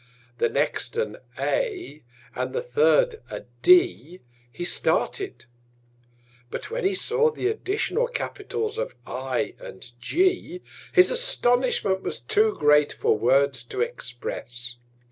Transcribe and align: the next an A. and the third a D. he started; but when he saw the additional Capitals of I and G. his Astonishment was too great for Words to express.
the 0.39 0.49
next 0.49 0.97
an 0.97 1.17
A. 1.37 2.01
and 2.33 2.53
the 2.53 2.61
third 2.63 3.21
a 3.29 3.41
D. 3.61 4.21
he 4.51 4.65
started; 4.65 5.45
but 6.49 6.71
when 6.71 6.83
he 6.83 6.95
saw 6.95 7.29
the 7.29 7.47
additional 7.47 8.07
Capitals 8.07 8.79
of 8.79 8.95
I 9.05 9.53
and 9.59 9.91
G. 9.99 10.63
his 10.91 11.11
Astonishment 11.11 12.01
was 12.01 12.19
too 12.19 12.55
great 12.55 12.91
for 12.91 13.15
Words 13.15 13.63
to 13.65 13.81
express. 13.81 14.75